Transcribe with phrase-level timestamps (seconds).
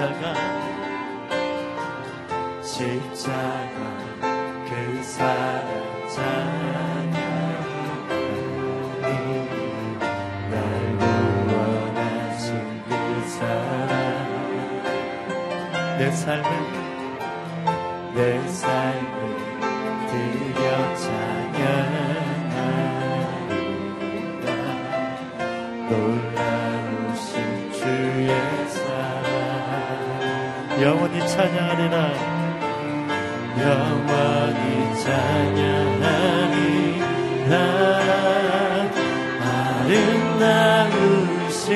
[0.00, 0.32] 십자가
[2.62, 3.76] 십자가
[4.64, 7.20] 그 사랑 찬양하니
[10.50, 10.56] 날
[10.96, 12.48] 구원하신
[12.88, 12.90] 그
[13.28, 13.92] 사랑.
[15.98, 16.48] 내 삶을
[18.14, 19.18] 내 삶을
[20.08, 22.29] 드려 찬양
[30.80, 32.12] 영원히 찬양하리라.
[33.60, 36.60] 영원히 찬양하리.
[37.50, 37.54] 나
[39.90, 41.68] 아름다우신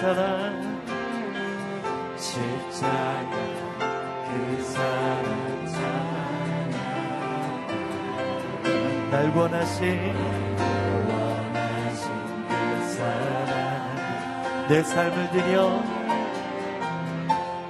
[0.00, 0.82] 사랑
[2.18, 3.30] 십자가
[4.28, 6.70] 그 사랑 찬양
[9.10, 10.14] 날 원하신
[11.08, 12.04] 원하신
[12.46, 12.52] 그
[12.88, 15.82] 사랑 내 삶을 드려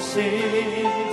[0.00, 1.09] sing.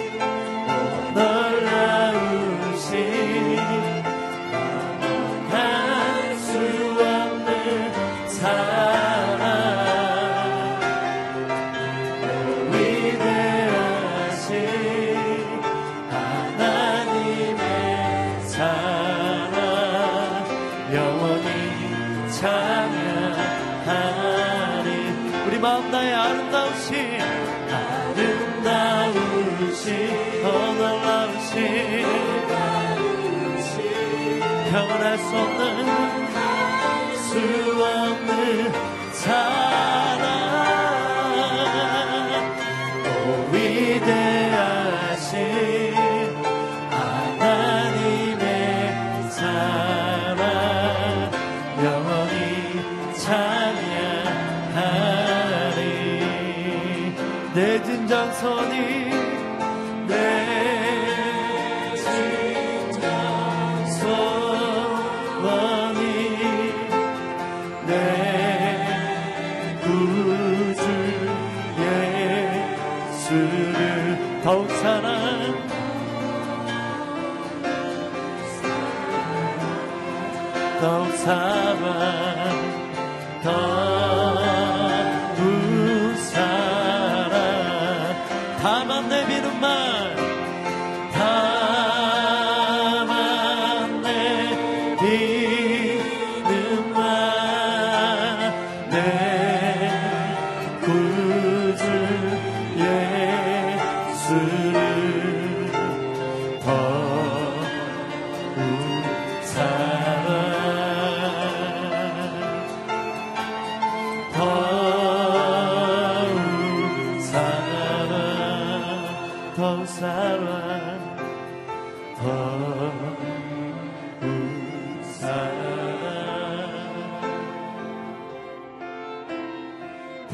[130.29, 130.33] 이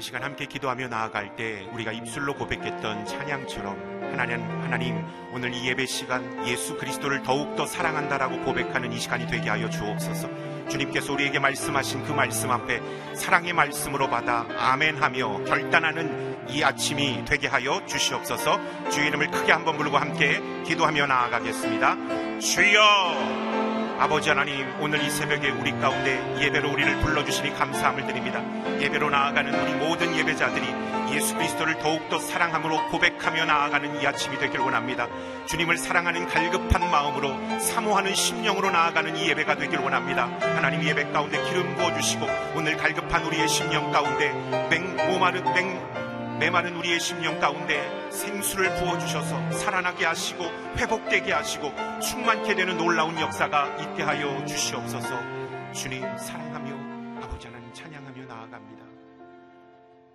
[0.00, 6.46] 시간 함께 기도하며 나아갈 때 우리가 입술로 고백했던 찬양처럼 하나님, 하나님, 오늘 이 예배 시간
[6.46, 10.28] 예수 그리스도를 더욱더 사랑한다라고 고백하는 이 시간이 되게 하여 주옵소서.
[10.68, 12.80] 주님께서 우리에게 말씀하신 그 말씀 앞에
[13.16, 18.60] 사랑의 말씀으로 받아 아멘 하며 결단하는 이 아침이 되게 하여 주시옵소서.
[18.90, 22.23] 주 이름을 크게 한번 부르고 함께 기도하며 나아가겠습니다.
[22.40, 23.94] 주여!
[23.98, 28.42] 아버지 하나님 오늘 이 새벽에 우리 가운데 예배로 우리를 불러주시니 감사함을 드립니다.
[28.80, 30.66] 예배로 나아가는 우리 모든 예배자들이
[31.12, 35.06] 예수 그리스도를 더욱더 사랑함으로 고백하며 나아가는 이 아침이 되길 원합니다.
[35.46, 40.28] 주님을 사랑하는 갈급한 마음으로 사모하는 심령으로 나아가는 이 예배가 되길 원합니다.
[40.40, 42.26] 하나님 예배 가운데 기름 부어주시고
[42.56, 44.32] 오늘 갈급한 우리의 심령 가운데
[44.70, 45.93] 맹, 모마른 맹,
[46.38, 50.44] 메마른 우리의 심령 가운데 생수를 부어주셔서 살아나게 하시고
[50.76, 55.72] 회복되게 하시고 충만케 되는 놀라운 역사가 있게 하여 주시옵소서.
[55.72, 58.84] 주님 사랑하며 아버지 하나님 찬양하며 나아갑니다.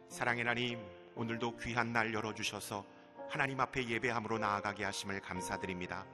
[0.09, 0.79] 사랑의 하나님
[1.15, 2.83] 오늘도 귀한 날 열어주셔서
[3.29, 6.05] 하나님 앞에 예배함으로 나아가게 하심을 감사드립니다.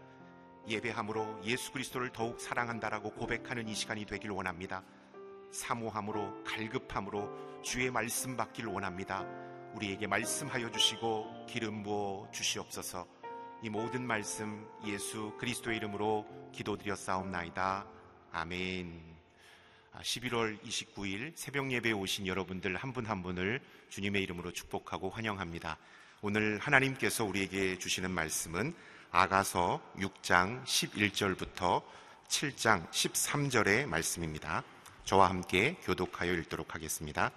[0.68, 4.84] 예배함으로 예수 그리스도를 더욱 사랑한다라고 고백하는 이 시간이 되길 원합니다.
[5.52, 9.26] 사모함으로 갈급함으로 주의 말씀 받길 원합니다
[9.76, 13.06] 우리에게 말씀하여 주시고 기름 부어 주시옵소서.
[13.62, 17.86] 이 모든 말씀 예수 그리스도의 이름으로 기도드렸사옵나이다.
[18.32, 19.16] 아멘.
[20.02, 25.78] 11월 29일 새벽 예배에 오신 여러분들 한 분한 한 분을 주님의 이름으로 축복하고 환영합니다.
[26.22, 28.74] 오늘 하나님께서 우리에게 주시는 말씀은
[29.12, 31.84] 아가서 6장 11절부터
[32.28, 34.64] 7장 13절의 말씀입니다.
[35.04, 37.32] 저와 함께 교독하여 읽도록 하겠습니다.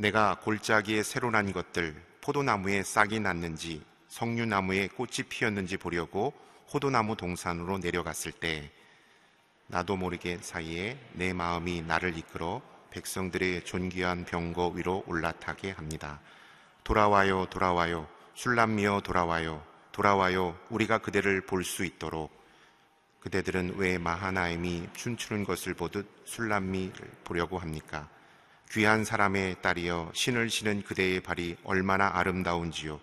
[0.00, 6.32] 내가 골짜기에 새로 난 것들, 포도나무에 싹이 났는지, 석류나무에 꽃이 피었는지 보려고
[6.72, 8.70] 호도나무 동산으로 내려갔을 때,
[9.66, 16.18] 나도 모르게 사이에 내 마음이 나를 이끌어 백성들의 존귀한 병거 위로 올라타게 합니다.
[16.82, 19.62] 돌아와요, 돌아와요, 술람미어 돌아와요,
[19.92, 22.32] 돌아와요, 우리가 그대를 볼 수 있도록.
[23.20, 28.08] 그대들은 왜 마하나임이 춤추는 것을 보듯 술람미를 보려고 합니까?
[28.72, 33.00] 귀한 사람의 딸이여 신을 신은 그대의 발이 얼마나 아름다운지요.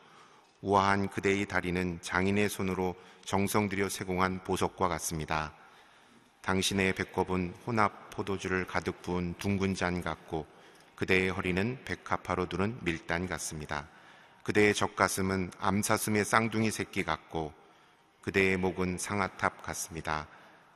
[0.62, 5.54] 우아한 그대의 다리는 장인의 손으로 정성 들여 세공한 보석과 같습니다.
[6.42, 10.48] 당신의 배꼽은 혼합 포도주를 가득 부은 둥근 잔 같고
[10.96, 13.90] 그대의 허리는 백합화로 두른 밀단 같습니다.
[14.44, 17.54] 그대의 젖가슴은 암사슴의 쌍둥이 새끼 같고
[18.22, 20.28] 그대의 목은 상아탑 같습니다.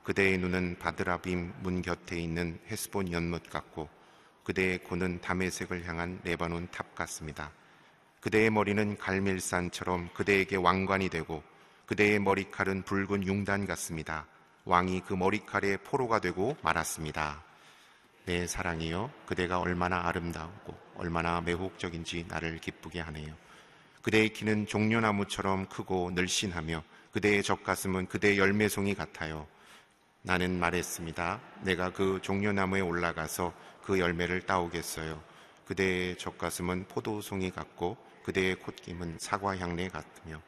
[0.03, 4.00] 그대의 눈은 바드랍빔 문 곁에 있는 헤스본 연못 같고
[4.43, 7.51] 그대의 코는 다메섹을 향한 레바논 탑 같습니다.
[8.19, 11.43] 그대의 머리는 갈멜산처럼 그대에게 왕관이 되고
[11.85, 14.25] 그대의 머리칼은 붉은 융단 같습니다.
[14.65, 17.43] 왕이 그 머리칼에 포로가 되고 말았습니다.
[18.25, 23.35] 내 사랑이여 그대가 얼마나 아름다우고 얼마나 매혹적인지 나를 기쁘게 하네요.
[24.03, 29.47] 그대의 키는 종려나무처럼 크고 늘씬하며 그대의 젖가슴은 그대의 열매송이 같아요.
[30.23, 31.39] 나는 말했습니다.
[31.61, 35.21] 내가 그 종려나무에 올라가서 그 열매를 따오겠어요.
[35.65, 40.41] 그대의 젖가슴은 포도송이 같고 그대의 콧김은 사과 향내 같으며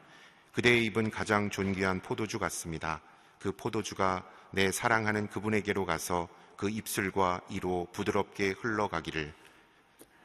[0.52, 3.00] 그대의 입은 가장 존귀한 포도주 같습니다.
[3.40, 9.34] 그 포도주가 내 사랑하는 그분에게로 가서 그 입술과 이로 부드럽게 흘러가기를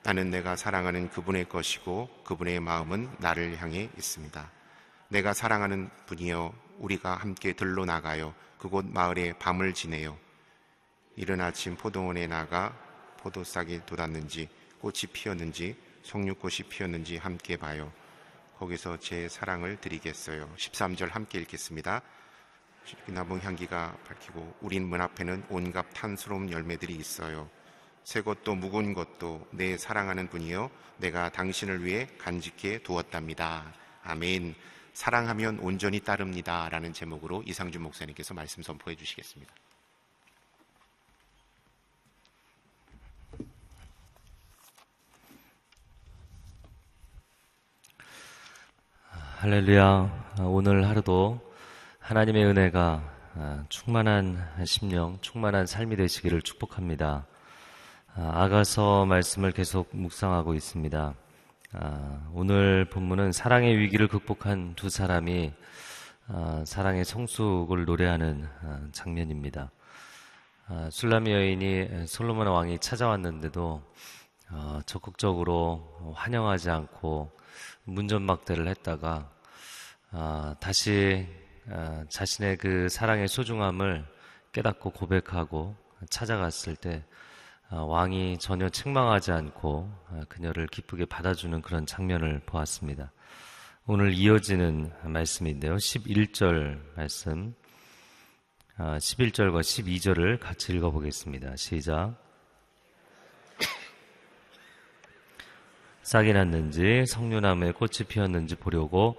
[0.04, 4.52] 나는 내가 사랑하는 그분의 것이고 그분의 마음은 나를 향해 있습니다.
[5.10, 8.34] 내가 사랑하는 분이여 우리가 함께 들러 나가요.
[8.58, 10.18] 그곳 마을에 밤을 지내요.
[11.16, 12.76] 이른 아침 포도원에 나가
[13.18, 17.92] 포도싹이 돋았는지 꽃이 피었는지 송류꽃이 피었는지 함께 봐요.
[18.58, 20.50] 거기서 제 사랑을 드리겠어요.
[20.56, 22.02] 13절 함께 읽겠습니다.
[23.08, 27.50] 나무 향기가 밝히고 우린 문 앞에는 온갖 탄스러운 열매들이 있어요.
[28.04, 33.72] 새 것도 묵은 것도 내 사랑하는 분이요 내가 당신을 위해 간직해 두었답니다.
[34.04, 34.56] 아멘.
[34.94, 36.70] 사랑하면 온전히 따릅니다.
[36.70, 39.54] 라는 제목으로 이상준 목사님께서 말씀 선포해 주시겠습니다.
[49.40, 50.36] 할렐루야.
[50.42, 51.40] 오늘 하루도
[52.00, 53.02] 하나님의 은혜가
[53.36, 57.26] 아, 충만한 심령, 충만한 삶이 되시기를 축복합니다.
[58.16, 61.14] 아, 아가서 말씀을 계속 묵상하고 있습니다.
[61.72, 65.54] 아, 오늘 본문은 사랑의 위기를 극복한 두 사람이
[66.66, 68.48] 사랑의 성숙을 노래하는
[68.92, 69.70] 장면입니다.
[70.90, 73.84] 술라미 여인이 솔로몬 왕이 찾아왔는데도
[74.52, 77.32] 어, 적극적으로 환영하지 않고
[77.84, 79.30] 문전막대를 했다가
[80.10, 81.28] 아, 다시
[81.70, 84.08] 아, 자신의 그 사랑의 소중함을
[84.54, 85.76] 깨닫고 고백하고
[86.10, 87.29] 찾아갔을 때 아,
[87.72, 93.12] 왕이 전혀 책망하지 않고 아, 그녀를 기쁘게 받아주는 그런 장면을 보았습니다.
[93.86, 95.76] 오늘 이어지는 말씀인데요.
[95.76, 97.54] 11절 말씀.
[98.78, 101.56] 11절과 아, 12절을 같이 읽어보겠습니다.
[101.58, 102.16] 시작.
[106.02, 109.16] 싹이 났는지 성류나무에 꽃이 피었는지 보려고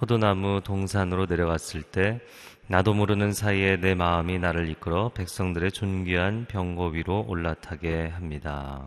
[0.00, 2.20] 호두나무 동산으로 내려갔을 때
[2.68, 8.84] 나도 모르는 사이에 내 마음이 나를 이끌어 백성들의 존귀한 병거 위로 올라타게 합니다.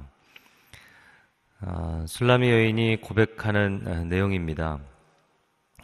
[1.61, 4.79] 아, 술라미 여인이 고백하는 아, 내용입니다.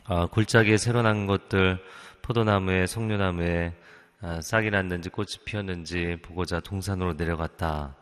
[0.05, 1.79] 아, 골짜기에 새로 난 것들,
[2.22, 3.74] 포도나무에 석류나무에
[4.22, 7.96] 아, 싹이 났는지 꽃이 피었는지 보고자 동산으로 내려갔다.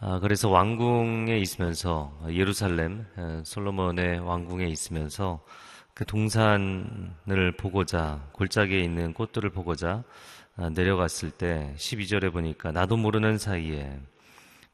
[0.00, 5.40] 아, 그래서 왕궁에 있으면서 예루살렘 아, 솔로몬의 왕궁에 있으면서
[5.94, 10.04] 그 동산을 보고자 골짜기에 있는 꽃들을 보고자
[10.56, 13.98] 아, 내려갔을 때 12절에 보니까 나도 모르는 사이에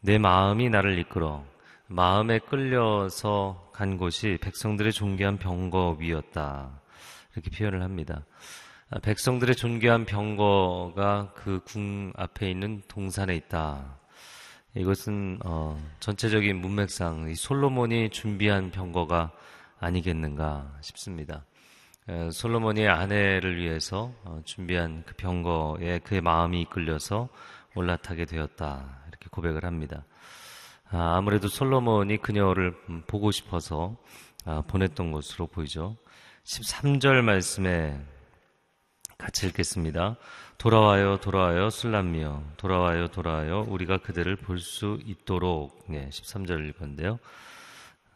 [0.01, 1.45] 내 마음이 나를 이끌어
[1.87, 6.81] 마음에 끌려서 간 곳이 백성들의 존귀한 병거 위였다.
[7.33, 8.25] 이렇게 표현을 합니다.
[8.91, 13.99] 아, 백성들의 존귀한 병거가 그 궁 앞에 있는 동산에 있다.
[14.75, 19.33] 이것은 어, 전체적인 문맥상 솔로몬이 준비한 병거가
[19.81, 21.45] 아니겠는가 싶습니다.
[22.33, 27.29] 솔로몬이 아내를 위해서 어, 준비한 그 병거에 그의 마음이 이끌려서
[27.75, 29.03] 올라타게 되었다.
[29.09, 30.05] 이렇게 고백을 합니다.
[30.91, 32.75] 아, 아무래도 솔로몬이 그녀를
[33.07, 33.97] 보고 싶어서
[34.47, 35.97] 아, 보냈던 것으로 보이죠.
[36.45, 38.01] 13절 말씀에
[39.19, 40.17] 같이 읽겠습니다.
[40.57, 42.55] 돌아와요, 돌아와요, 술람미여.
[42.57, 43.67] 돌아와요, 돌아와요.
[43.69, 45.85] 우리가 그들을 볼 수 있도록.
[45.89, 47.19] 네, 13절 읽었는데요.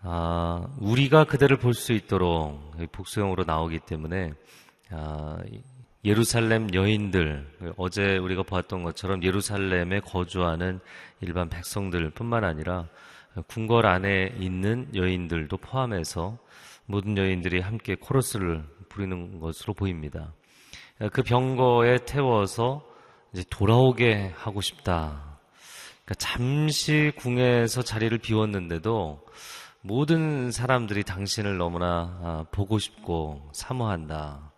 [0.04, 2.58] 아, 우리가 그대를 볼 수 있도록
[2.90, 4.32] 복수형으로 나오기 때문에
[4.90, 5.38] 아,
[6.04, 10.80] 예루살렘 여인들 어제 우리가 보았던 것처럼 예루살렘에 거주하는
[11.20, 12.88] 일반 백성들뿐만 아니라
[13.46, 16.36] 궁궐 안에 있는 여인들도 포함해서
[16.86, 20.32] 모든 여인들이 함께 코러스를 부리는 것으로 보입니다.
[21.12, 22.84] 그 병거에 태워서
[23.32, 25.38] 이제 돌아오게 하고 싶다.
[26.04, 29.24] 그러니까 잠시 궁에서 자리를 비웠는데도
[29.84, 34.52] 모든 사람들이 당신을 너무나 아, 보고 싶고 사모한다.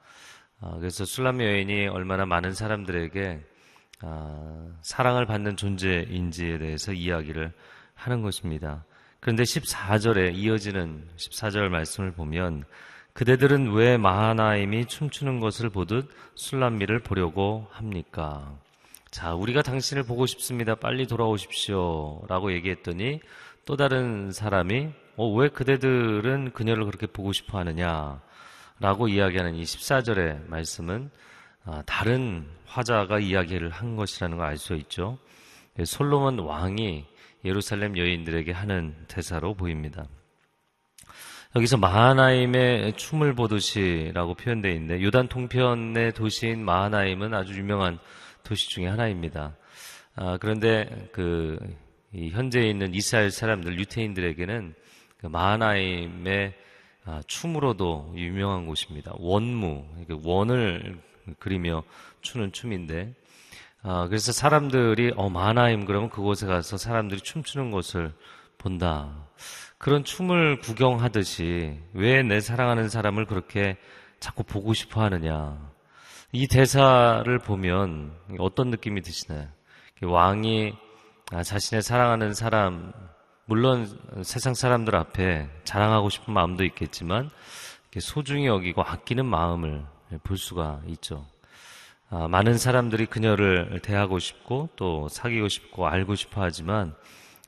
[0.60, 3.40] 아, 그래서 술람 여인이 얼마나 많은 사람들에게
[4.02, 7.52] 아, 사랑을 받는 존재인지에 대해서 이야기를
[7.94, 8.84] 하는 것입니다.
[9.20, 12.64] 그런데 14절에 이어지는 14절 말씀을 보면
[13.14, 18.58] 그대들은 왜 마하나임이 춤추는 것을 보듯 술람미를 보려고 합니까?
[19.10, 20.74] 자, 우리가 당신을 보고 싶습니다.
[20.74, 22.26] 빨리 돌아오십시오.
[22.28, 23.20] 라고 얘기했더니
[23.64, 28.20] 또 다른 사람이 어, 왜 그대들은 그녀를 그렇게 보고 싶어 하느냐?
[28.80, 31.10] 라고 이야기하는 이 14절의 말씀은
[31.64, 35.18] 아, 다른 화자가 이야기를 한 것이라는 걸 알 수 있죠.
[35.78, 37.06] 예, 솔로몬 왕이
[37.44, 40.04] 예루살렘 여인들에게 하는 대사로 보입니다.
[41.56, 47.98] 여기서 마하나임의 춤을 보듯이라고 표현되어 있는데 요단 통편의 도시인 마하나임은 아주 유명한
[48.42, 49.56] 도시 중의 하나입니다.
[50.16, 51.58] 아, 그런데 그
[52.32, 54.74] 현재 있는 이스라엘 사람들 유태인들에게는
[55.24, 56.52] 그 마하나임의
[57.06, 59.14] 아, 춤으로도 유명한 곳입니다.
[59.16, 59.86] 원무,
[60.22, 61.00] 원을
[61.38, 61.82] 그리며
[62.20, 63.14] 추는 춤인데,
[63.82, 68.12] 아, 그래서 사람들이 어 마하나임 그러면 그곳에 가서 사람들이 춤추는 것을
[68.58, 69.26] 본다.
[69.78, 73.78] 그런 춤을 구경하듯이 왜 내 사랑하는 사람을 그렇게
[74.20, 75.58] 자꾸 보고 싶어 하느냐.
[76.32, 79.48] 이 대사를 보면 어떤 느낌이 드시나요?
[80.02, 80.74] 왕이
[81.32, 82.92] 아, 자신의 사랑하는 사람
[83.46, 83.86] 물론
[84.22, 87.30] 세상 사람들 앞에 자랑하고 싶은 마음도 있겠지만
[88.00, 89.84] 소중히 여기고 아끼는 마음을
[90.22, 91.26] 볼 수가 있죠.
[92.10, 96.94] 아, 많은 사람들이 그녀를 대하고 싶고 또 사귀고 싶고 알고 싶어 하지만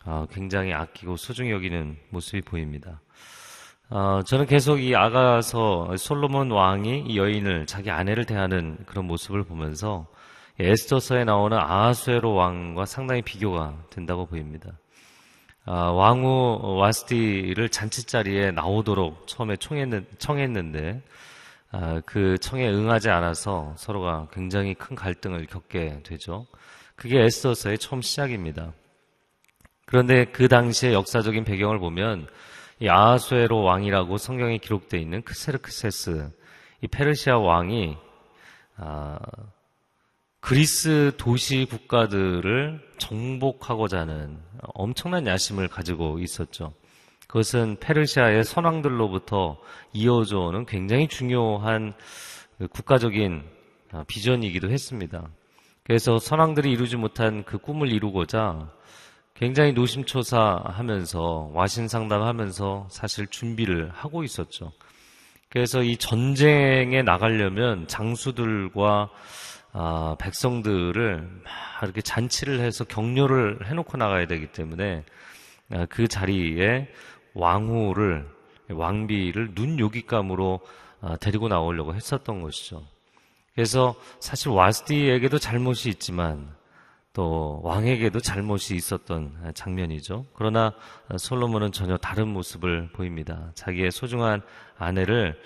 [0.04, 3.00] 아, 굉장히 아끼고 소중히 여기는 모습이 보입니다.
[3.88, 10.06] 아, 저는 계속 이 아가서 솔로몬 왕이 이 여인을 자기 아내를 대하는 그런 모습을 보면서
[10.58, 14.72] 에스더서에 나오는 아하수에로 왕과 상당히 비교가 된다고 보입니다.
[15.68, 21.02] 아, 왕후 와스티를 잔치자리에 나오도록 처음에 청했는, 청했는 데
[21.72, 26.46] 아, 그 청에 응하지 않아서 서로가 굉장히 큰 갈등을 겪게 되죠.
[26.94, 28.72] 그게 에스더서의 처음 시작입니다.
[29.86, 32.28] 그런데 그 당시의 역사적인 배경을 보면
[32.78, 36.30] 이 아하수에로 왕이라고 성경에 기록되어 있는 크세르크세스
[36.82, 37.96] 이 페르시아 왕이
[38.76, 39.18] 아,
[40.46, 44.38] 그리스 도시 국가들을 정복하고자 하는
[44.74, 46.72] 엄청난 야심을 가지고 있었죠.
[47.26, 49.58] 그것은 페르시아의 선왕들로부터
[49.92, 51.94] 이어져 오는 굉장히 중요한
[52.70, 53.42] 국가적인
[54.06, 55.28] 비전이기도 했습니다.
[55.82, 58.70] 그래서 선왕들이 이루지 못한 그 꿈을 이루고자
[59.34, 64.70] 굉장히 노심초사 하면서 와신상담 하면서 사실 준비를 하고 있었죠.
[65.48, 69.10] 그래서 이 전쟁에 나가려면 장수들과
[69.78, 75.04] 아, 백성들을 막 이렇게 잔치를 해서 격려를 해놓고 나가야 되기 때문에
[75.70, 76.88] 아, 그 자리에
[77.34, 78.26] 왕후를
[78.70, 80.60] 왕비를 눈 요깃감으로
[81.02, 82.86] 아, 데리고 나오려고 했었던 것이죠.
[83.54, 86.54] 그래서 사실 와스디에게도 잘못이 있지만
[87.12, 90.24] 또 왕에게도 잘못이 있었던 장면이죠.
[90.32, 90.72] 그러나
[91.18, 93.50] 솔로몬은 전혀 다른 모습을 보입니다.
[93.54, 94.40] 자기의 소중한
[94.78, 95.38] 아내를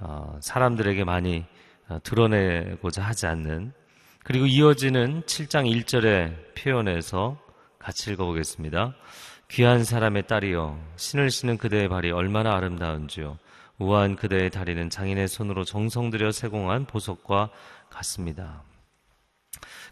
[0.00, 1.53] 어, 사람들에게 많이 어,
[2.02, 3.72] 드러내고자 하지 않는
[4.24, 7.38] 그리고 이어지는 7장 1절의 표현에서
[7.78, 8.94] 같이 읽어보겠습니다.
[9.50, 13.38] 귀한 사람의 딸이여 신을 신은 그대의 발이 얼마나 아름다운지요
[13.78, 17.50] 우아한 그대의 다리는 장인의 손으로 정성 들여 세공한 보석과
[17.90, 18.62] 같습니다.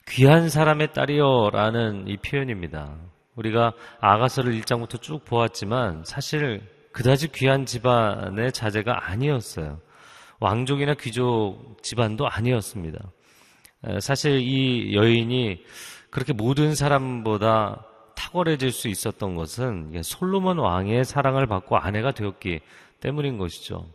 [0.08, 2.96] 귀한 사람의 딸이여라는 이 표현입니다.
[3.36, 6.60] 우리가 아가서를 1장부터 쭉 보았지만 사실
[6.92, 9.80] 그다지 귀한 집안의 자제가 아니었어요.
[10.42, 12.98] 왕족이나 귀족 집안도 아니었습니다.
[14.00, 15.64] 사실 이 여인이
[16.10, 22.60] 그렇게 모든 사람보다 탁월해질 수 있었던 것은 솔로몬 왕의 사랑을 받고 아내가 되었기
[23.00, 23.86] 때문인 것이죠.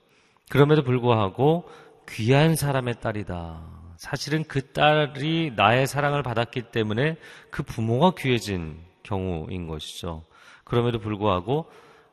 [0.50, 1.70] 그럼에도 불구하고
[2.10, 3.62] 귀한 사람의 딸이다.
[3.98, 7.18] 사실은 그 딸이 나의 사랑을 받았기 때문에
[7.50, 10.24] 그 부모가 귀해진 경우인 것이죠.
[10.64, 11.70] 그럼에도 불구하고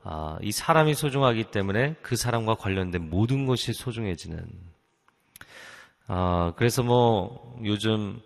[0.07, 4.47] 아, 이 사람이 소중하기 때문에 그 사람과 관련된 모든 것이 소중해지는.
[6.09, 8.21] 아, 그래서 뭐 요즘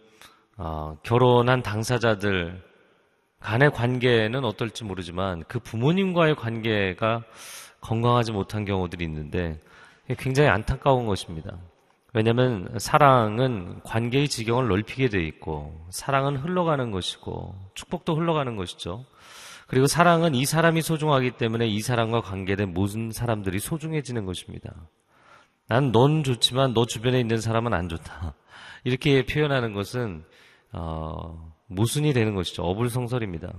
[0.57, 2.61] 아, 결혼한 당사자들
[3.39, 7.23] 간의 관계는 어떨지 모르지만 그 부모님과의 관계가
[7.81, 9.61] 건강하지 못한 경우들이 있는데
[10.19, 11.57] 굉장히 안타까운 것입니다.
[12.13, 19.05] 왜냐하면 사랑은 관계의 지경을 넓히게 돼 있고 사랑은 흘러가는 것이고 축복도 흘러가는 것이죠.
[19.69, 24.75] 그리고 사랑은 이 사람이 소중하기 때문에 이 사람과 관계된 모든 사람들이 소중해지는 것입니다.
[25.69, 28.35] 난 넌 좋지만 너 주변에 있는 사람은 안 좋다.
[28.85, 30.25] 이렇게 표현하는 것은
[30.73, 32.63] 어, 모순이 되는 것이죠.
[32.63, 33.53] 어불성설입니다.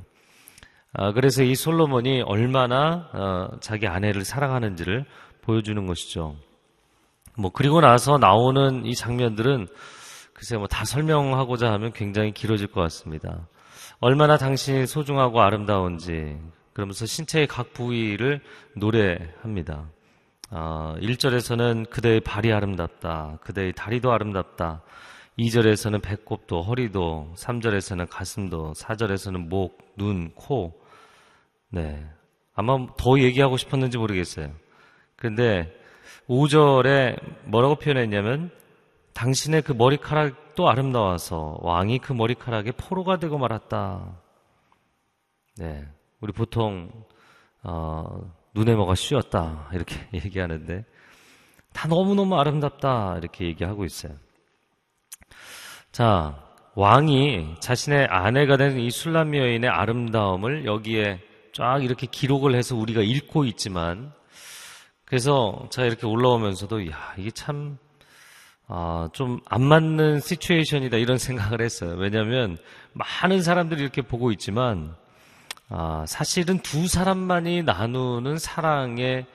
[0.94, 5.06] 아, 그래서 이 솔로몬이 얼마나 어, 자기 아내를 사랑하는지를
[5.44, 6.36] 보여주는 것이죠.
[7.38, 9.68] 뭐 그리고 나서 나오는 이 장면들은
[10.34, 13.48] 글쎄 뭐 다 설명하고자 하면 굉장히 길어질 것 같습니다.
[14.02, 16.38] 얼마나 당신이 소중하고 아름다운지
[16.72, 18.40] 그러면서 신체의 각 부위를
[18.76, 19.90] 노래합니다.
[20.52, 23.40] 어, 1절에서는 그대의 발이 아름답다.
[23.42, 24.84] 그대의 다리도 아름답다.
[25.38, 30.80] 2절에서는 배꼽도 허리도 3절에서는 가슴도 4절에서는 목, 눈, 코
[31.70, 32.06] 네.
[32.56, 34.52] 아마 더 얘기하고 싶었는지 모르겠어요.
[35.18, 35.74] 그런데
[36.30, 38.50] 5절에 뭐라고 표현했냐면
[39.14, 44.20] 당신의 그 머리카락 도 아름다워서 왕이 그 머리카락에 포로가 되고 말았다.
[45.56, 45.88] 네.
[46.20, 46.92] 우리 보통
[47.64, 48.04] 어,
[48.54, 50.84] 눈에 뭐가 씌었다 이렇게 얘기하는데
[51.72, 54.18] 다 너무너무 아름답다 이렇게 얘기하고 있어요.
[55.94, 56.44] 자,
[56.76, 61.22] 왕이 자신의 아내가 된 이 술람 여인의 아름다움을 여기에
[61.54, 64.12] 쫙 이렇게 기록을 해서 우리가 읽고 있지만
[65.06, 67.78] 그래서 제가 이렇게 올라오면서도 야 이게 참
[68.72, 71.96] 아, 좀안 맞는 시츄에이션이다 이런 생각을 했어요.
[71.98, 72.56] 왜냐하면
[72.94, 74.96] 많은 사람들이 이렇게 보고 있지만
[75.70, 79.26] 아, 사실은 두 사람만이 나누는 사랑의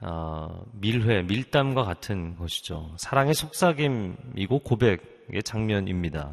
[0.00, 2.92] 어, 밀회, 밀담과 같은 것이죠.
[2.96, 6.32] 사랑의 속삭임이고 고백의 장면입니다.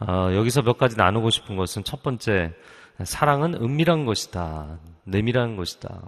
[0.00, 2.52] 어, 여기서 몇 가지 나누고 싶은 것은 첫 번째,
[3.02, 4.78] 사랑은 은밀한 것이다.
[5.04, 6.02] 내밀한 것이다.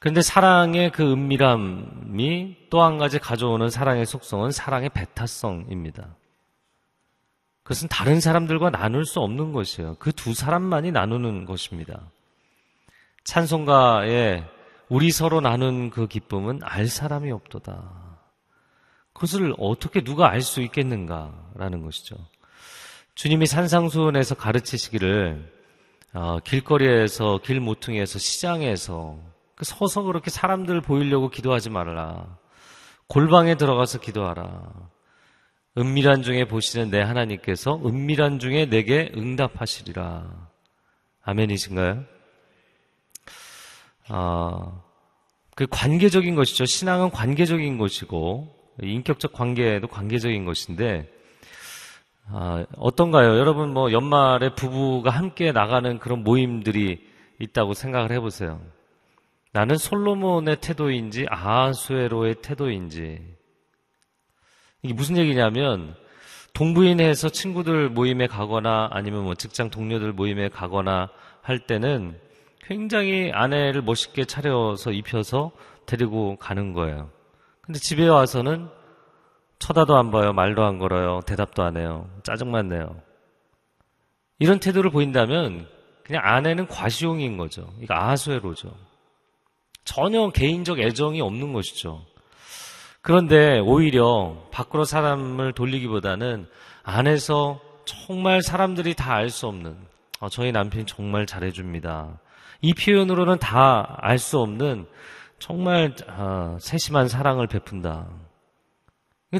[0.00, 6.16] 그런데 사랑의 그 은밀함이 또 한 가지 가져오는 사랑의 속성은 사랑의 배타성입니다.
[7.62, 9.96] 그것은 다른 사람들과 나눌 수 없는 것이에요.
[9.98, 12.10] 그 두 사람만이 나누는 것입니다.
[13.24, 14.44] 찬송가에
[14.88, 18.18] 우리 서로 나눈 그 기쁨은 알 사람이 없도다.
[19.12, 22.16] 그것을 어떻게 누가 알 수 있겠는가라는 것이죠.
[23.14, 25.52] 주님이 산상수훈에서 가르치시기를
[26.14, 29.29] 어, 길거리에서 길 모퉁이에서 시장에서 그
[29.64, 32.38] 서서 그렇게 사람들 보이려고 기도하지 말라.
[33.06, 34.72] 골방에 들어가서 기도하라.
[35.78, 40.48] 은밀한 중에 보시는 내 하나님께서 은밀한 중에 내게 응답하시리라.
[41.22, 42.04] 아멘이신가요?
[44.08, 44.82] 아,
[45.54, 46.64] 그 관계적인 것이죠.
[46.64, 51.08] 신앙은 관계적인 것이고 인격적 관계도 관계적인 것인데
[52.26, 53.38] 아, 어떤가요?
[53.38, 58.60] 여러분 뭐 연말에 부부가 함께 나가는 그런 모임들이 있다고 생각을 해보세요.
[59.52, 63.20] 나는 솔로몬의 태도인지 아하수에로의 태도인지
[64.82, 65.94] 이게 무슨 얘기냐면
[66.54, 71.10] 동부인해서 친구들 모임에 가거나 아니면 뭐 직장 동료들 모임에 가거나
[71.42, 72.18] 할 때는
[72.62, 75.50] 굉장히 아내를 멋있게 차려서 입혀서
[75.86, 77.10] 데리고 가는 거예요.
[77.62, 78.68] 근데 집에 와서는
[79.58, 80.32] 쳐다도 안 봐요.
[80.32, 81.20] 말도 안 걸어요.
[81.26, 82.08] 대답도 안 해요.
[82.22, 83.00] 짜증만 내요.
[84.38, 85.68] 이런 태도를 보인다면
[86.04, 87.72] 그냥 아내는 과시용인 거죠.
[87.80, 88.89] 이거 아수에로죠.
[89.84, 92.04] 전혀 개인적 애정이 없는 것이죠.
[93.02, 96.46] 그런데 오히려 밖으로 사람을 돌리기보다는
[96.82, 99.76] 안에서 정말 사람들이 다 알 수 없는
[100.20, 102.18] 어, 저희 남편이 정말 잘해줍니다.
[102.60, 104.86] 이 표현으로는 다 알 수 없는
[105.38, 108.06] 정말 어, 세심한 사랑을 베푼다.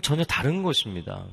[0.03, 1.25] 전혀 다른 것입니다.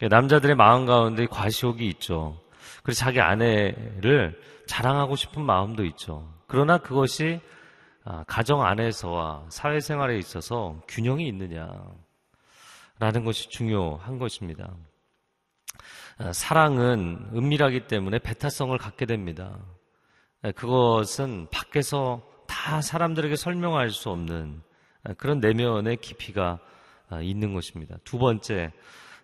[0.00, 2.40] 남자들의 마음 가운데 과시욕이 있죠.
[2.82, 6.26] 그리고 자기 아내를 자랑하고 싶은 마음도 있죠.
[6.46, 7.59] 그러나 그것이 아,
[8.26, 14.74] 가정 안에서와 사회생활에 있어서 균형이 있느냐라는 것이 중요한 것입니다.
[16.18, 19.58] 아, 사랑은 은밀하기 때문에 배타성을 갖게 됩니다.
[20.42, 24.62] 아, 그것은 밖에서 다 사람들에게 설명할 수 없는
[25.16, 26.58] 그런 내면의 깊이가
[27.22, 27.96] 있는 것입니다.
[28.04, 28.72] 두 번째,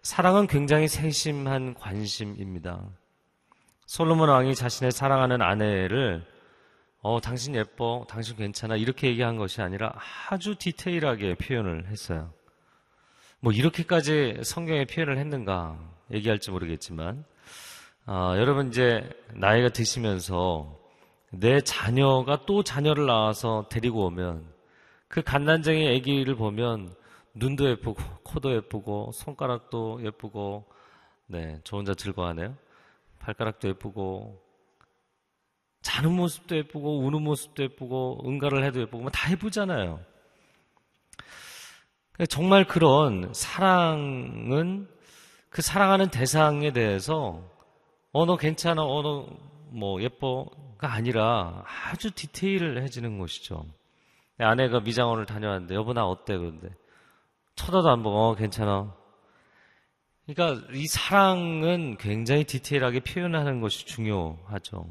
[0.03, 2.81] 사랑은 굉장히 세심한 관심입니다.
[3.85, 6.25] 솔로몬 왕이 자신의 사랑하는 아내를
[7.09, 9.95] 어, 당신 예뻐, 당신 괜찮아 이렇게 얘기한 것이 아니라
[10.29, 12.33] 아주 디테일하게 표현을 했어요.
[13.39, 15.79] 뭐 이렇게까지 성경에 표현을 했는가
[16.11, 17.25] 얘기할지 모르겠지만
[18.07, 20.77] 어, 여러분 이제 나이가 드시면서
[21.31, 24.45] 내 자녀가 또 자녀를 낳아서 데리고 오면
[25.07, 26.93] 그 갓난쟁이 아기를 보면
[27.35, 30.65] 눈도 예쁘고 코도 예쁘고 손가락도 예쁘고
[31.27, 32.57] 네, 저 혼자 즐거워하네요.
[33.21, 34.46] 발가락도 예쁘고
[35.87, 40.01] 자는 모습도 예쁘고 우는 모습도 예쁘고 응가를 해도 예쁘고 뭐 다 예쁘잖아요.
[42.29, 44.89] 정말 그런 사랑은
[45.51, 47.41] 그 사랑하는 대상에 대해서
[48.13, 49.27] 어 너 괜찮아 어 너
[49.69, 53.67] 뭐 예뻐가 아니라 아주 디테일해지는 것이죠.
[54.39, 56.69] 아내가 미장원을 다녀왔는데 여보 나 어때 그런데
[57.57, 58.95] 쳐다도 안 보고 어 괜찮아
[60.27, 64.87] 그러니까 이 사랑은 굉장히 디테일하게 표현하는 것이 중요하죠.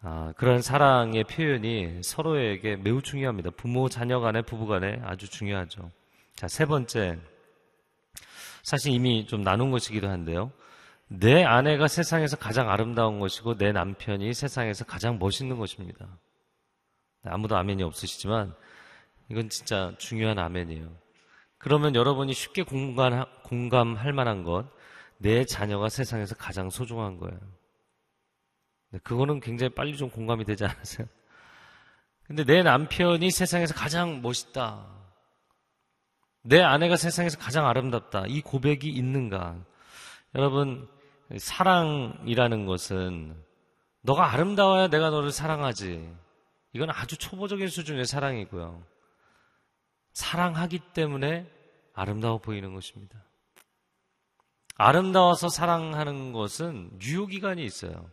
[0.00, 3.50] 아, 그런 사랑의 표현이 서로에게 매우 중요합니다.
[3.50, 5.90] 부모, 자녀 간에, 부부 간에 아주 중요하죠.
[6.36, 7.18] 자, 세 번째.
[8.62, 10.52] 사실 이미 좀 나눈 것이기도 한데요.
[11.08, 16.06] 내 아내가 세상에서 가장 아름다운 것이고 내 남편이 세상에서 가장 멋있는 것입니다.
[17.24, 18.54] 아무도 아멘이 없으시지만
[19.30, 20.92] 이건 진짜 중요한 아멘이에요.
[21.56, 24.66] 그러면 여러분이 쉽게 공감, 공감할 만한 것,
[25.16, 27.38] 내 자녀가 세상에서 가장 소중한 거예요.
[28.90, 31.06] 네, 그거는 굉장히 빨리 좀 공감이 되지 않으세요?
[32.24, 34.86] 근데 내 남편이 세상에서 가장 멋있다.
[36.42, 38.24] 내 아내가 세상에서 가장 아름답다.
[38.26, 39.56] 이 고백이 있는가?
[40.34, 40.88] 여러분,
[41.36, 43.36] 사랑이라는 것은
[44.02, 46.14] 너가 아름다워야 내가 너를 사랑하지.
[46.72, 48.82] 이건 아주 초보적인 수준의 사랑이고요.
[50.12, 51.50] 사랑하기 때문에
[51.94, 53.22] 아름다워 보이는 것입니다.
[54.76, 58.10] 아름다워서 사랑하는 것은 유효기간이 있어요.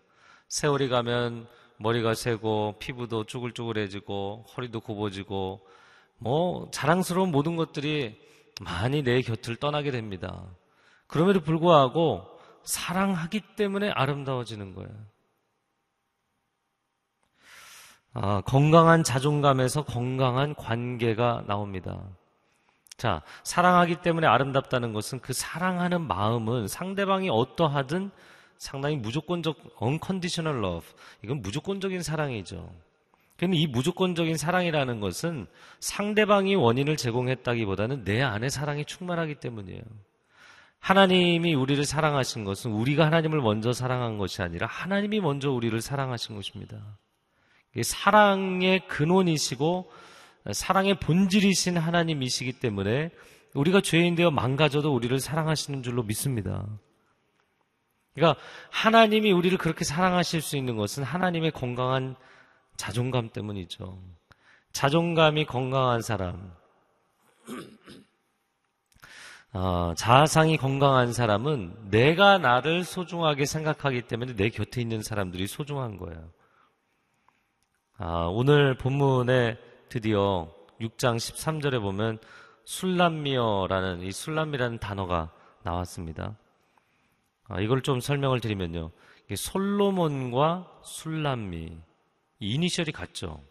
[0.47, 5.65] 세월이 가면 머리가 새고 피부도 쭈글쭈글해지고 허리도 굽어지고
[6.17, 8.17] 뭐 자랑스러운 모든 것들이
[8.61, 10.45] 많이 내 곁을 떠나게 됩니다.
[11.07, 12.25] 그럼에도 불구하고
[12.63, 14.91] 사랑하기 때문에 아름다워지는 거예요.
[18.13, 22.01] 아, 건강한 자존감에서 건강한 관계가 나옵니다.
[22.95, 28.09] 자, 사랑하기 때문에 아름답다는 것은 그 사랑하는 마음은 상대방이 어떠하든
[28.57, 30.87] 상당히 무조건적 unconditional love.
[31.23, 32.69] 이건 무조건적인 사랑이죠.
[33.37, 35.47] 그러면 이 무조건적인 사랑이라는 것은
[35.79, 39.81] 상대방이 원인을 제공했다기보다는 내 안에 사랑이 충만하기 때문이에요.
[40.79, 46.97] 하나님이 우리를 사랑하신 것은 우리가 하나님을 먼저 사랑한 것이 아니라 하나님이 먼저 우리를 사랑하신 것입니다.
[47.81, 49.91] 사랑의 근원이시고
[50.51, 53.09] 사랑의 본질이신 하나님이시기 때문에
[53.55, 56.67] 우리가 죄인 되어 망가져도 우리를 사랑하시는 줄로 믿습니다.
[58.15, 62.15] 그러니까 하나님이 우리를 그렇게 사랑하실 수 있는 것은 하나님의 건강한
[62.77, 64.01] 자존감 때문이죠.
[64.71, 66.51] 자존감이 건강한 사람,
[69.53, 76.29] 어, 자아상이 건강한 사람은 내가 나를 소중하게 생각하기 때문에 내 곁에 있는 사람들이 소중한 거예요.
[77.97, 82.19] 아, 오늘 본문에 드디어 6장 13절에 보면
[82.65, 85.31] 술람미어라는 이 술람미라는 단어가
[85.63, 86.35] 나왔습니다.
[87.47, 88.91] 아, 이걸 좀 설명을 드리면요.
[89.33, 91.77] 솔로몬과 술람미
[92.39, 93.43] 이 이니셜이 같죠.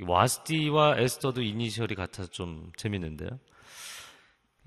[0.00, 3.30] 와스티와 에스더도 이니셜이 같아서 좀 재밌는데요.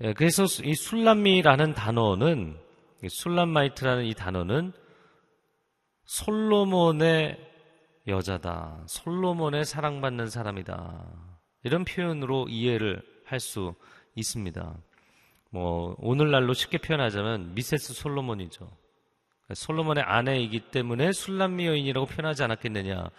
[0.02, 2.58] 예, 그래서 이 술람미라는 단어는
[3.08, 4.72] Shulammite라는 이 단어는
[6.04, 7.38] 솔로몬의
[8.08, 8.82] 여자다.
[8.86, 11.06] 솔로몬의 사랑받는 사람이다.
[11.62, 13.74] 이런 표현으로 이해를 할 수
[14.16, 14.76] 있습니다.
[15.50, 18.70] 뭐 오늘날로 쉽게 표현하자면 미세스 솔로몬이죠.
[19.52, 23.10] 솔로몬의 아내이기 때문에 술람미 여인이라고 표현하지 않았겠느냐.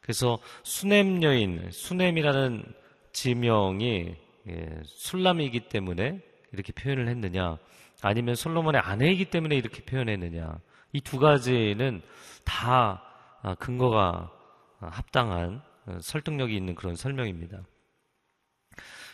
[0.00, 2.64] 그래서 수냄 여인, 수냄이라는
[3.12, 4.14] 지명이
[4.48, 6.20] 예, 술람이기 때문에
[6.52, 7.58] 이렇게 표현을 했느냐.
[8.00, 10.58] 아니면 솔로몬의 아내이기 때문에 이렇게 표현했느냐.
[10.92, 12.02] 이 두 가지는
[12.44, 13.02] 다
[13.42, 14.30] 아, 근거가
[14.78, 17.62] 합당한 어, 설득력이 있는 그런 설명입니다.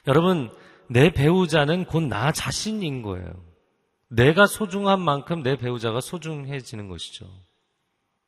[0.06, 0.50] 여러분,
[0.88, 3.30] 내 배우자는 곧 나 자신인 거예요.
[4.08, 7.26] 내가 소중한 만큼 내 배우자가 소중해지는 것이죠.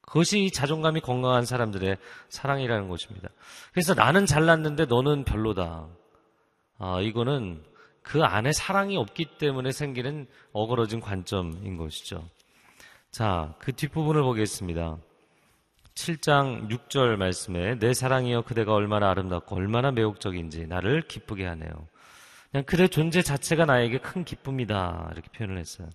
[0.02, 1.96] 그것이 자존감이 건강한 사람들의
[2.28, 3.28] 사랑이라는 것입니다.
[3.72, 5.88] 그래서 나는 잘났는데 너는 별로다.
[6.78, 7.62] 아, 이거는
[8.02, 12.28] 그 안에 사랑이 없기 때문에 생기는 어그러진 관점인 것이죠.
[13.10, 14.98] 자, 그 뒷부분을 보겠습니다.
[15.94, 21.70] 7장 6절 말씀에 내 사랑이여 그대가 얼마나 아름답고 얼마나 매혹적인지 나를 기쁘게 하네요.
[22.50, 25.10] 그냥 그대 존재 자체가 나에게 큰 기쁨이다.
[25.12, 25.88] 이렇게 표현을 했어요.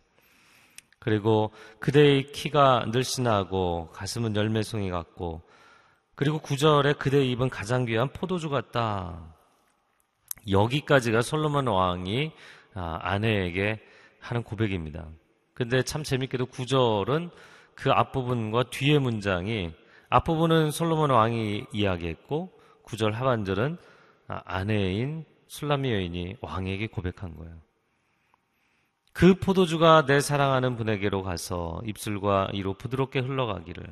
[0.99, 5.43] 그리고 그대의 키가 늘씬하고 가슴은 열매송이 같고
[6.15, 9.35] 그리고 구절에 그대의 입은 가장 귀한 포도주 같다.
[10.49, 12.31] 여기까지가 솔로몬 왕이
[12.73, 13.81] 아, 아내에게
[14.19, 15.07] 하는 고백입니다.
[15.53, 17.29] 근데 참 재밌게도 구절은
[17.75, 19.71] 그 앞부분과 뒤의 문장이
[20.09, 22.51] 앞부분은 솔로몬 왕이 이야기했고
[22.83, 23.77] 구절 하반절은
[24.27, 27.53] 아, 아내인 술라미 여인이 왕에게 고백한 거예요.
[29.13, 33.87] 그 포도주가 내 사랑하는 분에게로 가서 입술과 이로 부드럽게 흘러가기를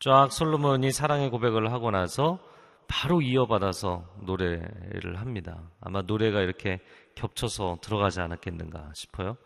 [0.00, 2.40] 쫙 솔로몬이 사랑의 고백을 하고 나서
[2.88, 5.70] 바로 이어받아서 노래를 합니다.
[5.80, 6.80] 아마 노래가 이렇게
[7.14, 9.36] 겹쳐서 들어가지 않았겠는가 싶어요.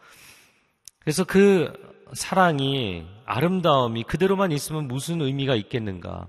[1.01, 1.71] 그래서 그
[2.15, 6.29] 사랑이 아름다움이 그대로만 있으면 무슨 의미가 있겠는가?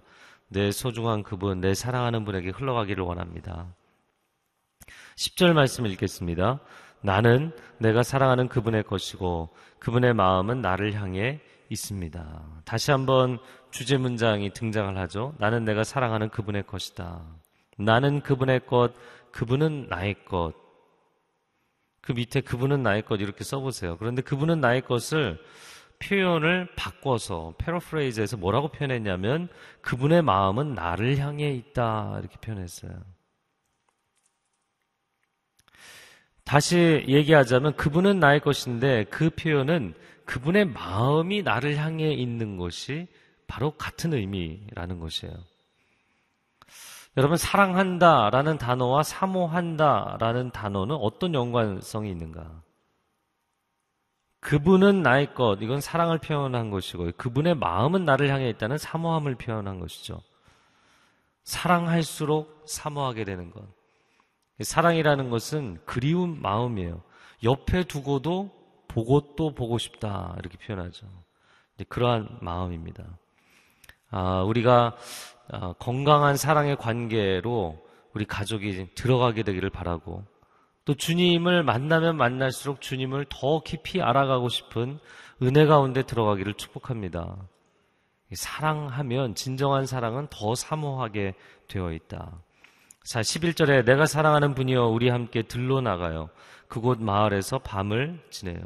[0.50, 3.74] 내 소중한 그분, 내 사랑하는 분에게 흘러가기를 원합니다.
[5.16, 6.60] 10절 말씀 읽겠습니다.
[7.02, 9.50] 나는 내가 사랑하는 그분의 것이고
[9.80, 12.62] 그분의 마음은 나를 향해 있습니다.
[12.66, 13.40] 다시 한번
[13.72, 15.34] 주제 문장이 등장을 하죠.
[15.38, 17.22] 나는 내가 사랑하는 그분의 것이다.
[17.78, 18.94] 나는 그분의 것,
[19.32, 20.54] 그분은 나의 것.
[22.02, 23.98] 그 밑에 그분은 나의 것 이렇게 써보세요.
[23.98, 25.40] 그런데 그분은 나의 것을
[26.00, 29.48] 표현을 바꿔서 패러프레이즈에서 뭐라고 표현했냐면
[29.82, 33.15] 그분의 마음은 나를 향해 있다 이렇게 표현했어요.
[36.46, 43.08] 다시 얘기하자면 그분은 나의 것인데 그 표현은 그분의 마음이 나를 향해 있는 것이
[43.48, 45.34] 바로 같은 의미라는 것이에요.
[47.18, 52.62] 여러분, 사랑한다 라는 단어와 사모한다 라는 단어는 어떤 연관성이 있는가?
[54.42, 60.22] 그분은 나의 것, 이건 사랑을 표현한 것이고, 그분의 마음은 나를 향해 있다는 사모함을 표현한 것이죠.
[61.44, 63.64] 사랑할수록 사모하게 되는 것.
[64.62, 67.02] 사랑이라는 것은 그리운 마음이에요.
[67.44, 68.52] 옆에 두고도
[68.88, 70.36] 보고 또 보고 싶다.
[70.40, 71.08] 이렇게 표현하죠.
[71.90, 73.04] 그러한 마음입니다.
[74.12, 74.96] 아, 우리가
[75.52, 80.24] 아, 건강한 사랑의 관계로 우리 가족이 들어가게 되기를 바라고
[80.86, 85.00] 또 주님을 만나면 만날수록 주님을 더 깊이 알아가고 싶은
[85.42, 87.36] 은혜 가운데 들어가기를 축복합니다.
[88.34, 91.36] 사랑하면 진정한 사랑은 더 사모하게
[91.68, 92.42] 되어 있다.
[93.06, 96.32] 자, 11절에 내가 사랑하는 분이여 우리 함께 들러 나가요.
[96.68, 98.58] 그곳 마을에서 밤을 지내요.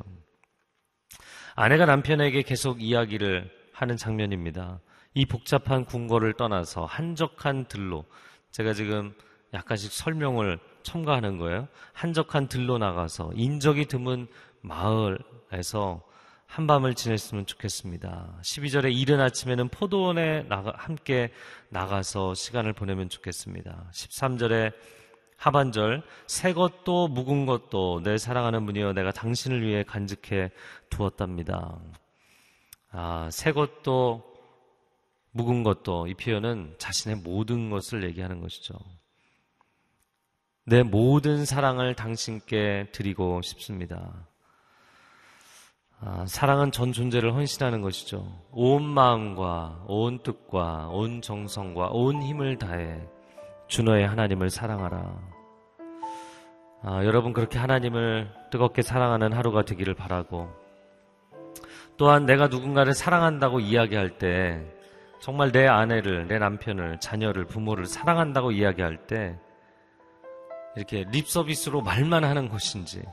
[1.56, 4.80] 아내가 남편에게 계속 이야기를 하는 장면입니다.
[5.14, 8.06] 이 복잡한 궁궐을 떠나서 한적한 들로
[8.52, 9.14] 제가 지금
[9.54, 11.68] 약간씩 설명을 첨가하는 거예요.
[11.92, 14.28] 한적한 들로 나가서 인적이 드문
[14.62, 16.02] 마을에서
[16.50, 18.40] 한밤을 지냈으면 좋겠습니다.
[18.42, 21.32] 12절에 이른 아침에는 포도원에 나가, 함께
[21.70, 23.88] 나가서 시간을 보내면 좋겠습니다.
[23.94, 24.74] 13절에
[25.38, 30.50] 하반절 새 것도 묵은 것도 내 사랑하는 분이여 내가 당신을 위해 간직해
[30.90, 31.80] 두었답니다.
[32.90, 34.24] 아, 새 것도
[35.32, 38.74] 묵은 것도 이 표현은 자신의 모든 것을 얘기하는 것이죠.
[40.66, 44.29] 내 모든 사랑을 당신께 드리고 싶습니다.
[46.02, 48.26] 아, 사랑은 전 존재를 헌신하는 것이죠.
[48.52, 53.02] 온 마음과 온 뜻과 온 정성과 온 힘을 다해
[53.68, 55.20] 주너의 하나님을 사랑하라.
[56.84, 60.48] 아, 여러분 그렇게 하나님을 뜨겁게 사랑하는 하루가 되기를 바라고
[61.98, 64.66] 또한 내가 누군가를 사랑한다고 이야기할 때
[65.20, 69.38] 정말 내 아내를, 내 남편을, 자녀를, 부모를 사랑한다고 이야기할 때
[70.78, 73.04] 이렇게 립 서비스로 말만 하는 것인지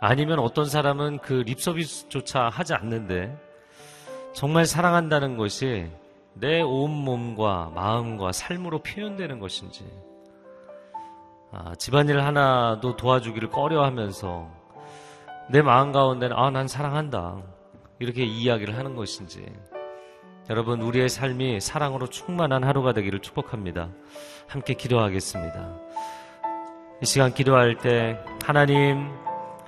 [0.00, 3.36] 아니면 어떤 사람은 그 립서비스조차 하지 않는데
[4.32, 5.90] 정말 사랑한다는 것이
[6.34, 9.84] 내 온몸과 마음과 삶으로 표현되는 것인지,
[11.52, 14.48] 아, 집안일 하나도 도와주기를 꺼려 하면서
[15.48, 17.42] 내 마음 가운데는, 아, 난 사랑한다.
[17.98, 19.44] 이렇게 이야기를 하는 것인지,
[20.48, 23.88] 여러분, 우리의 삶이 사랑으로 충만한 하루가 되기를 축복합니다.
[24.46, 25.76] 함께 기도하겠습니다.
[27.02, 29.10] 이 시간 기도할 때, 하나님,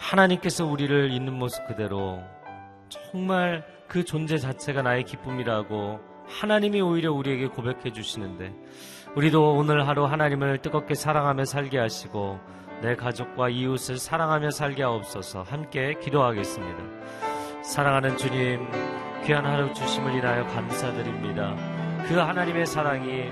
[0.03, 2.21] 하나님께서 우리를 있는 모습 그대로
[2.89, 8.53] 정말 그 존재 자체가 나의 기쁨이라고 하나님이 오히려 우리에게 고백해 주시는데
[9.15, 12.41] 우리도 오늘 하루 하나님을 뜨겁게 사랑하며 살게 하시고
[12.83, 16.83] 내 가족과 이웃을 사랑하며 살게 하옵소서 함께 기도하겠습니다.
[17.63, 18.69] 사랑하는 주님,
[19.25, 21.55] 귀한 하루 주심을 인하여 감사드립니다.
[22.09, 23.31] 그 하나님의 사랑이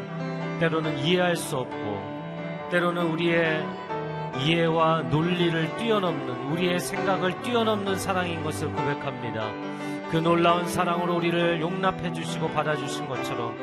[0.60, 3.66] 때로는 이해할 수 없고 때로는 우리의
[4.38, 9.50] 이해와 논리를 뛰어넘는 우리의 생각을 뛰어넘는 사랑인 것을 고백합니다.
[10.10, 13.56] 그 놀라운 사랑으로 우리를 용납해 주시고 받아주신 것처럼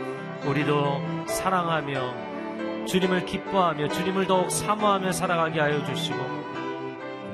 [0.46, 6.18] 우리도 사랑하며 주님을 기뻐하며 주님을 더욱 사모하며 살아가게 하여 주시고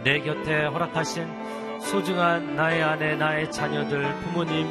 [0.04, 1.28] 내 곁에 허락하신
[1.80, 4.68] 소중한 나의 아내, 나의 자녀들, 부모님,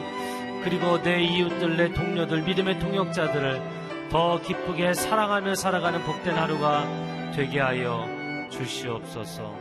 [0.64, 3.62] 그리고 내 이웃들, 내 동료들, 믿음의 동역자들을
[4.10, 6.84] 더 기쁘게 사랑하며 살아가는 복된 하루가
[7.34, 8.21] 되게 하여
[8.52, 9.56] 주시옵소서.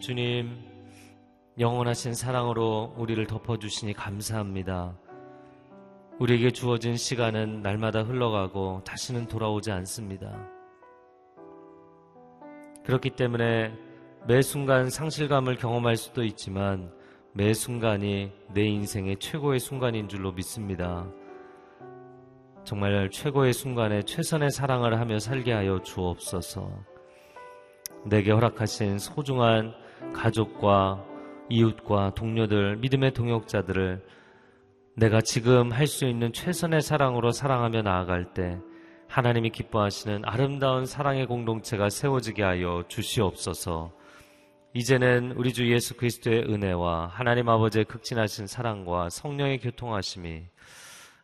[0.00, 0.50] 주님,
[1.58, 4.98] 영원하신 사랑으로 우리를 덮어주시니 감사합니다.
[6.18, 10.36] 우리에게 주어진 시간은 날마다 흘러가고 다시는 돌아오지 않습니다.
[12.84, 13.72] 그렇기 때문에
[14.26, 16.92] 매 순간 상실감을 경험할 수도 있지만
[17.32, 21.06] 매 순간이 내 인생의 최고의 순간인 줄로 믿습니다.
[22.68, 26.70] 정말 최고의 순간에 최선의 사랑을 하며 살게 하여 주옵소서.
[28.04, 29.72] 내게 허락하신 소중한
[30.12, 31.02] 가족과
[31.48, 34.04] 이웃과 동료들, 믿음의 동역자들을
[34.96, 38.58] 내가 지금 할 수 있는 최선의 사랑으로 사랑하며 나아갈 때
[39.08, 43.94] 하나님이 기뻐하시는 아름다운 사랑의 공동체가 세워지게 하여 주시옵소서.
[44.74, 50.42] 이제는 우리 주 예수 그리스도의 은혜와 하나님 아버지의 극진하신 사랑과 성령의 교통하심이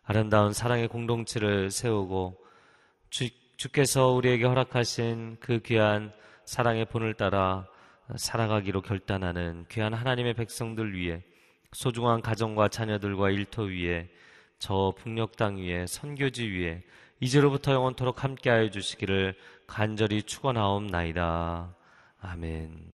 [0.05, 2.39] 아름다운 사랑의 공동체를 세우고
[3.11, 6.13] 주, 주께서 우리에게 허락하신 그 귀한
[6.45, 7.67] 사랑의 본을 따라
[8.15, 11.23] 살아가기로 결단하는 귀한 하나님의 백성들 위해
[11.73, 14.11] 소중한 가정과 자녀들과 일터 위에
[14.59, 16.83] 저 북녘 땅 위에 선교지 위에
[17.21, 19.35] 이제로부터 영원토록 함께하여 주시기를
[19.67, 21.75] 간절히 축원하옵나이다.
[22.21, 22.94] 아멘.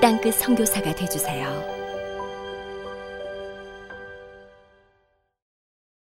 [0.00, 1.79] 땅끝 성교사가 되주세요.